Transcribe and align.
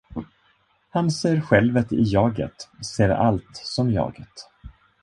Han 0.89 1.11
ser 1.11 1.41
självet 1.41 1.91
i 1.93 2.01
jaget, 2.03 2.69
ser 2.81 3.09
allt 3.09 3.49
som 3.55 3.91
jaget. 3.91 4.49